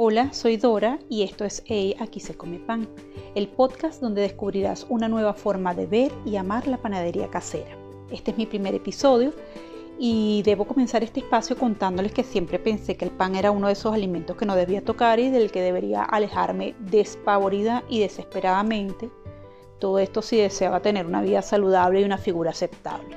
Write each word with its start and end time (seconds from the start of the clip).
Hola, 0.00 0.32
soy 0.32 0.58
Dora 0.58 1.00
y 1.08 1.24
esto 1.24 1.44
es 1.44 1.64
Hey, 1.66 1.96
aquí 1.98 2.20
se 2.20 2.36
come 2.36 2.60
pan, 2.60 2.88
el 3.34 3.48
podcast 3.48 4.00
donde 4.00 4.20
descubrirás 4.20 4.86
una 4.88 5.08
nueva 5.08 5.34
forma 5.34 5.74
de 5.74 5.86
ver 5.86 6.12
y 6.24 6.36
amar 6.36 6.68
la 6.68 6.76
panadería 6.76 7.28
casera. 7.30 7.76
Este 8.08 8.30
es 8.30 8.38
mi 8.38 8.46
primer 8.46 8.76
episodio 8.76 9.32
y 9.98 10.42
debo 10.44 10.68
comenzar 10.68 11.02
este 11.02 11.18
espacio 11.18 11.58
contándoles 11.58 12.12
que 12.12 12.22
siempre 12.22 12.60
pensé 12.60 12.96
que 12.96 13.06
el 13.06 13.10
pan 13.10 13.34
era 13.34 13.50
uno 13.50 13.66
de 13.66 13.72
esos 13.72 13.92
alimentos 13.92 14.36
que 14.36 14.46
no 14.46 14.54
debía 14.54 14.84
tocar 14.84 15.18
y 15.18 15.30
del 15.30 15.50
que 15.50 15.62
debería 15.62 16.04
alejarme 16.04 16.76
despavorida 16.78 17.82
y 17.88 17.98
desesperadamente. 17.98 19.10
Todo 19.80 19.98
esto 19.98 20.22
si 20.22 20.36
deseaba 20.36 20.80
tener 20.80 21.06
una 21.06 21.22
vida 21.22 21.42
saludable 21.42 22.02
y 22.02 22.04
una 22.04 22.18
figura 22.18 22.50
aceptable. 22.50 23.16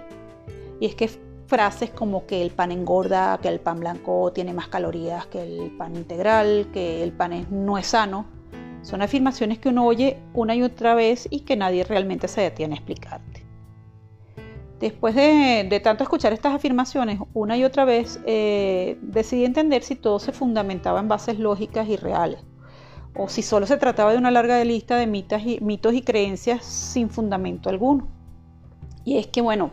Y 0.79 0.87
es 0.87 0.95
que 0.95 1.11
frases 1.51 1.89
como 1.89 2.25
que 2.25 2.41
el 2.41 2.51
pan 2.51 2.71
engorda, 2.71 3.37
que 3.41 3.49
el 3.49 3.59
pan 3.59 3.81
blanco 3.81 4.31
tiene 4.31 4.53
más 4.53 4.69
calorías 4.69 5.25
que 5.25 5.41
el 5.43 5.71
pan 5.71 5.97
integral, 5.97 6.69
que 6.71 7.03
el 7.03 7.11
pan 7.11 7.45
no 7.49 7.77
es 7.77 7.87
sano, 7.87 8.25
son 8.83 9.01
afirmaciones 9.01 9.59
que 9.59 9.67
uno 9.67 9.85
oye 9.85 10.17
una 10.33 10.55
y 10.55 10.63
otra 10.63 10.95
vez 10.95 11.27
y 11.29 11.41
que 11.41 11.57
nadie 11.57 11.83
realmente 11.83 12.29
se 12.29 12.39
detiene 12.39 12.75
a 12.75 12.77
explicarte. 12.77 13.45
Después 14.79 15.13
de, 15.13 15.81
tanto 15.83 16.05
escuchar 16.05 16.31
estas 16.31 16.55
afirmaciones 16.55 17.19
una 17.33 17.57
y 17.57 17.65
otra 17.65 17.83
vez, 17.83 18.21
eh, 18.25 18.97
decidí 19.01 19.43
entender 19.43 19.83
si 19.83 19.97
todo 19.97 20.19
se 20.19 20.31
fundamentaba 20.31 21.01
en 21.01 21.09
bases 21.09 21.37
lógicas 21.37 21.89
y 21.89 21.97
reales, 21.97 22.39
o 23.13 23.27
si 23.27 23.41
solo 23.41 23.67
se 23.67 23.75
trataba 23.75 24.13
de 24.13 24.17
una 24.17 24.31
larga 24.31 24.63
lista 24.63 24.95
de 24.95 25.05
mitos 25.05 25.41
y, 25.45 25.59
mitos 25.59 25.93
y 25.95 26.01
creencias 26.01 26.63
sin 26.63 27.09
fundamento 27.09 27.67
alguno. 27.67 28.07
Y 29.03 29.17
es 29.17 29.27
que, 29.27 29.41
bueno, 29.41 29.71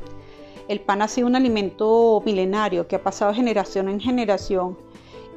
el 0.69 0.81
pan 0.81 1.03
ha 1.03 1.09
sido 1.09 1.27
un 1.27 1.35
alimento 1.35 2.23
milenario 2.25 2.87
que 2.87 2.97
ha 2.97 3.03
pasado 3.03 3.33
generación 3.33 3.89
en 3.89 4.01
generación. 4.01 4.77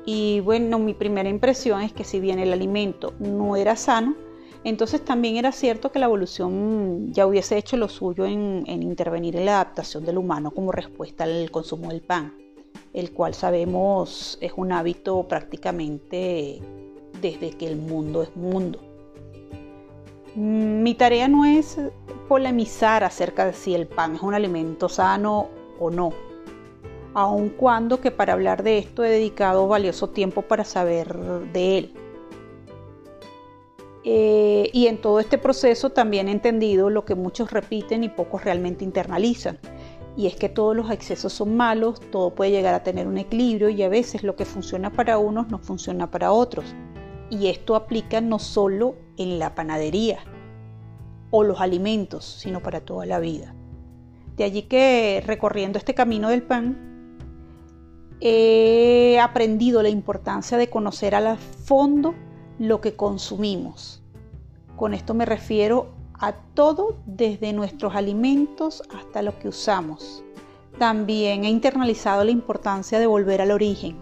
Y 0.05 0.41
bueno, 0.41 0.77
mi 0.77 0.93
primera 0.93 1.29
impresión 1.29 1.81
es 1.81 1.93
que 1.93 2.03
si 2.03 2.19
bien 2.19 2.39
el 2.39 2.51
alimento 2.51 3.13
no 3.19 3.55
era 3.55 3.75
sano, 3.75 4.15
entonces 4.63 5.03
también 5.03 5.37
era 5.37 5.51
cierto 5.51 5.91
que 5.91 5.99
la 5.99 6.05
evolución 6.05 7.13
ya 7.13 7.25
hubiese 7.25 7.57
hecho 7.57 7.77
lo 7.77 7.87
suyo 7.87 8.25
en, 8.25 8.63
intervenir 8.67 9.35
en 9.35 9.45
la 9.45 9.55
adaptación 9.55 10.05
del 10.05 10.17
humano 10.17 10.51
como 10.51 10.71
respuesta 10.71 11.23
al 11.23 11.49
consumo 11.49 11.89
del 11.89 12.01
pan, 12.01 12.33
el 12.93 13.11
cual 13.11 13.33
sabemos 13.33 14.37
es 14.41 14.51
un 14.55 14.71
hábito 14.71 15.27
prácticamente 15.27 16.59
desde 17.21 17.51
que 17.51 17.67
el 17.67 17.77
mundo 17.77 18.21
es 18.21 18.35
mundo. 18.35 18.90
Mi 20.35 20.95
tarea 20.95 21.27
no 21.27 21.43
es 21.45 21.77
polemizar 22.29 23.03
acerca 23.03 23.45
de 23.45 23.53
si 23.53 23.75
el 23.75 23.87
pan 23.87 24.15
es 24.15 24.21
un 24.21 24.33
alimento 24.33 24.87
sano 24.87 25.49
o 25.79 25.89
no, 25.91 26.13
aun 27.13 27.49
cuando 27.49 27.99
que 27.99 28.11
para 28.11 28.33
hablar 28.33 28.63
de 28.63 28.77
esto 28.77 29.03
he 29.03 29.09
dedicado 29.09 29.67
valioso 29.67 30.09
tiempo 30.09 30.41
para 30.43 30.63
saber 30.63 31.13
de 31.51 31.77
él. 31.77 31.93
Eh, 34.03 34.69
y 34.73 34.87
en 34.87 34.99
todo 34.99 35.19
este 35.19 35.37
proceso 35.37 35.91
también 35.91 36.27
he 36.27 36.31
entendido 36.31 36.89
lo 36.89 37.05
que 37.05 37.13
muchos 37.13 37.51
repiten 37.51 38.03
y 38.03 38.09
pocos 38.09 38.43
realmente 38.43 38.83
internalizan. 38.83 39.59
Y 40.17 40.27
es 40.27 40.35
que 40.35 40.49
todos 40.49 40.75
los 40.75 40.89
excesos 40.91 41.33
son 41.33 41.55
malos, 41.55 41.99
todo 42.11 42.33
puede 42.33 42.51
llegar 42.51 42.73
a 42.73 42.83
tener 42.83 43.07
un 43.07 43.17
equilibrio 43.17 43.69
y 43.69 43.83
a 43.83 43.89
veces 43.89 44.23
lo 44.23 44.35
que 44.35 44.45
funciona 44.45 44.91
para 44.91 45.17
unos 45.17 45.49
no 45.49 45.59
funciona 45.59 46.09
para 46.09 46.31
otros. 46.31 46.73
Y 47.29 47.47
esto 47.47 47.75
aplica 47.75 48.19
no 48.21 48.39
solo 48.39 48.95
en 49.21 49.39
la 49.39 49.55
panadería 49.55 50.19
o 51.29 51.43
los 51.43 51.61
alimentos, 51.61 52.25
sino 52.25 52.61
para 52.61 52.81
toda 52.81 53.05
la 53.05 53.19
vida. 53.19 53.55
De 54.35 54.43
allí 54.43 54.63
que 54.63 55.23
recorriendo 55.25 55.77
este 55.77 55.93
camino 55.93 56.29
del 56.29 56.43
pan, 56.43 57.17
he 58.19 59.19
aprendido 59.19 59.81
la 59.81 59.89
importancia 59.89 60.57
de 60.57 60.69
conocer 60.69 61.15
a 61.15 61.35
fondo 61.35 62.13
lo 62.59 62.81
que 62.81 62.95
consumimos. 62.95 64.03
Con 64.75 64.93
esto 64.93 65.13
me 65.13 65.25
refiero 65.25 65.89
a 66.13 66.33
todo 66.33 66.97
desde 67.05 67.51
nuestros 67.53 67.95
alimentos 67.95 68.83
hasta 68.95 69.23
lo 69.23 69.37
que 69.39 69.47
usamos. 69.47 70.23
También 70.77 71.43
he 71.43 71.49
internalizado 71.49 72.23
la 72.23 72.31
importancia 72.31 72.99
de 72.99 73.07
volver 73.07 73.41
al 73.41 73.51
origen, 73.51 73.97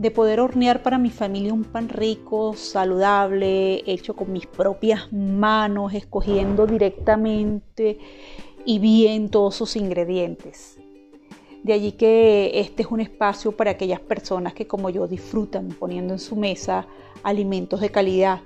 de 0.00 0.10
poder 0.10 0.40
hornear 0.40 0.82
para 0.82 0.96
mi 0.96 1.10
familia 1.10 1.52
un 1.52 1.64
pan 1.64 1.90
rico, 1.90 2.54
saludable, 2.54 3.82
hecho 3.84 4.16
con 4.16 4.32
mis 4.32 4.46
propias 4.46 5.12
manos, 5.12 5.92
escogiendo 5.92 6.66
directamente 6.66 7.98
y 8.64 8.78
bien 8.78 9.28
todos 9.28 9.56
sus 9.56 9.76
ingredientes. 9.76 10.78
De 11.62 11.74
allí 11.74 11.92
que 11.92 12.50
este 12.54 12.84
es 12.84 12.90
un 12.90 13.00
espacio 13.00 13.52
para 13.52 13.72
aquellas 13.72 14.00
personas 14.00 14.54
que 14.54 14.66
como 14.66 14.88
yo 14.88 15.06
disfrutan 15.06 15.68
poniendo 15.68 16.14
en 16.14 16.18
su 16.18 16.34
mesa 16.34 16.86
alimentos 17.22 17.82
de 17.82 17.90
calidad. 17.90 18.40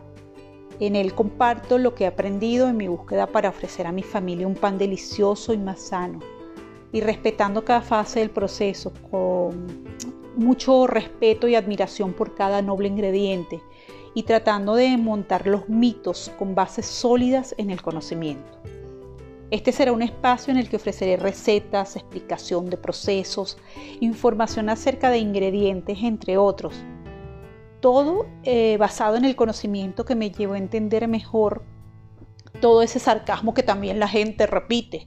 En 0.80 0.96
él 0.96 1.14
comparto 1.14 1.78
lo 1.78 1.94
que 1.94 2.02
he 2.02 2.08
aprendido 2.08 2.68
en 2.68 2.76
mi 2.76 2.88
búsqueda 2.88 3.28
para 3.28 3.50
ofrecer 3.50 3.86
a 3.86 3.92
mi 3.92 4.02
familia 4.02 4.48
un 4.48 4.56
pan 4.56 4.76
delicioso 4.76 5.52
y 5.52 5.58
más 5.58 5.80
sano. 5.82 6.18
Y 6.90 7.00
respetando 7.00 7.64
cada 7.64 7.80
fase 7.80 8.18
del 8.18 8.30
proceso 8.30 8.92
con 9.08 9.84
mucho 10.36 10.86
respeto 10.86 11.48
y 11.48 11.54
admiración 11.54 12.12
por 12.12 12.34
cada 12.34 12.62
noble 12.62 12.88
ingrediente 12.88 13.60
y 14.14 14.22
tratando 14.22 14.74
de 14.74 14.96
montar 14.96 15.46
los 15.46 15.68
mitos 15.68 16.30
con 16.38 16.54
bases 16.54 16.86
sólidas 16.86 17.54
en 17.58 17.70
el 17.70 17.82
conocimiento. 17.82 18.58
Este 19.50 19.72
será 19.72 19.92
un 19.92 20.02
espacio 20.02 20.52
en 20.52 20.58
el 20.58 20.68
que 20.68 20.76
ofreceré 20.76 21.16
recetas, 21.16 21.96
explicación 21.96 22.70
de 22.70 22.76
procesos, 22.76 23.58
información 24.00 24.68
acerca 24.68 25.10
de 25.10 25.18
ingredientes, 25.18 25.98
entre 26.02 26.38
otros. 26.38 26.74
Todo 27.80 28.26
eh, 28.44 28.76
basado 28.78 29.16
en 29.16 29.24
el 29.24 29.36
conocimiento 29.36 30.04
que 30.04 30.14
me 30.14 30.30
llevó 30.30 30.54
a 30.54 30.58
entender 30.58 31.06
mejor 31.06 31.62
todo 32.60 32.82
ese 32.82 32.98
sarcasmo 32.98 33.52
que 33.52 33.62
también 33.62 34.00
la 34.00 34.08
gente 34.08 34.46
repite. 34.46 35.06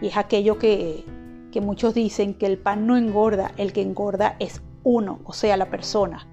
Y 0.00 0.08
es 0.08 0.16
aquello 0.16 0.58
que, 0.58 1.04
que 1.52 1.60
muchos 1.60 1.94
dicen 1.94 2.34
que 2.34 2.46
el 2.46 2.58
pan 2.58 2.86
no 2.86 2.96
engorda, 2.96 3.52
el 3.56 3.72
que 3.72 3.82
engorda 3.82 4.36
es 4.38 4.62
uno, 4.82 5.20
o 5.24 5.32
sea, 5.32 5.56
la 5.56 5.70
persona. 5.70 6.26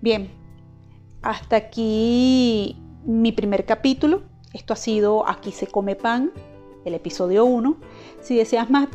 Bien, 0.00 0.30
hasta 1.22 1.56
aquí 1.56 2.76
mi 3.04 3.32
primer 3.32 3.64
capítulo. 3.64 4.22
Esto 4.52 4.74
ha 4.74 4.76
sido 4.76 5.28
Aquí 5.28 5.52
se 5.52 5.66
come 5.66 5.96
pan, 5.96 6.32
el 6.84 6.94
episodio 6.94 7.44
1. 7.44 7.76
Si 8.20 8.36
deseas 8.36 8.70
más 8.70 8.88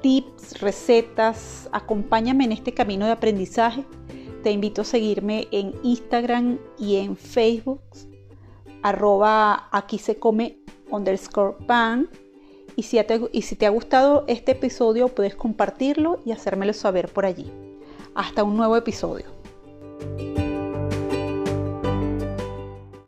tips, 0.00 0.60
recetas, 0.60 1.68
acompáñame 1.72 2.44
en 2.44 2.52
este 2.52 2.72
camino 2.72 3.06
de 3.06 3.12
aprendizaje. 3.12 3.84
Te 4.42 4.50
invito 4.50 4.82
a 4.82 4.84
seguirme 4.84 5.48
en 5.52 5.74
Instagram 5.82 6.58
y 6.78 6.96
en 6.96 7.16
Facebook, 7.16 7.82
arroba 8.82 9.68
aquí 9.70 9.98
se 9.98 10.18
come 10.18 10.58
underscore 10.90 11.56
pan. 11.66 12.08
Y 12.76 12.82
si, 12.84 13.02
te, 13.56 13.66
ha 13.66 13.70
gustado 13.70 14.24
este 14.26 14.52
episodio, 14.52 15.08
puedes 15.08 15.34
compartirlo 15.34 16.20
y 16.24 16.32
hacérmelo 16.32 16.72
saber 16.72 17.08
por 17.08 17.26
allí. 17.26 17.50
Hasta 18.14 18.44
un 18.44 18.56
nuevo 18.56 18.76
episodio. 18.76 19.26